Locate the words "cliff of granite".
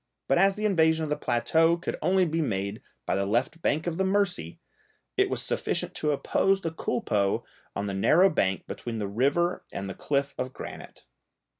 9.93-11.05